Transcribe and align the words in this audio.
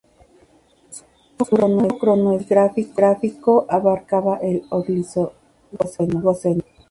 Su 1.37 1.55
rango 1.55 1.87
cronoestratigráfico 1.99 3.67
abarcaba 3.69 4.37
el 4.37 4.63
Oligoceno. 4.71 6.63